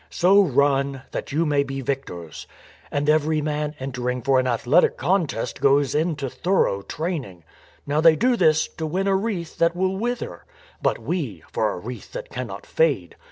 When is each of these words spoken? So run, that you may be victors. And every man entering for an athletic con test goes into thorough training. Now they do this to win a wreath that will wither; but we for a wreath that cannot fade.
So 0.09 0.41
run, 0.41 1.03
that 1.11 1.31
you 1.31 1.45
may 1.45 1.61
be 1.61 1.79
victors. 1.81 2.47
And 2.89 3.07
every 3.07 3.39
man 3.39 3.75
entering 3.79 4.23
for 4.23 4.39
an 4.39 4.47
athletic 4.47 4.97
con 4.97 5.27
test 5.27 5.61
goes 5.61 5.93
into 5.93 6.27
thorough 6.27 6.81
training. 6.81 7.43
Now 7.85 8.01
they 8.01 8.15
do 8.15 8.35
this 8.35 8.67
to 8.67 8.87
win 8.87 9.05
a 9.05 9.15
wreath 9.15 9.59
that 9.59 9.75
will 9.75 9.95
wither; 9.97 10.43
but 10.81 10.97
we 10.97 11.43
for 11.51 11.71
a 11.71 11.77
wreath 11.77 12.13
that 12.13 12.31
cannot 12.31 12.65
fade. 12.65 13.15